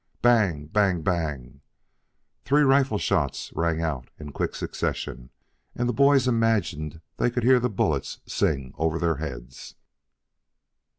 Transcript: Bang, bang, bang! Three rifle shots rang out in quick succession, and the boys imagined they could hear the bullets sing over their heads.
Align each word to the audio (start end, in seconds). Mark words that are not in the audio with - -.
Bang, 0.23 0.65
bang, 0.65 1.03
bang! 1.03 1.61
Three 2.43 2.63
rifle 2.63 2.97
shots 2.97 3.53
rang 3.55 3.83
out 3.83 4.09
in 4.19 4.31
quick 4.31 4.55
succession, 4.55 5.29
and 5.75 5.87
the 5.87 5.93
boys 5.93 6.27
imagined 6.27 7.01
they 7.17 7.29
could 7.29 7.43
hear 7.43 7.59
the 7.59 7.69
bullets 7.69 8.19
sing 8.25 8.73
over 8.79 8.97
their 8.97 9.17
heads. 9.17 9.75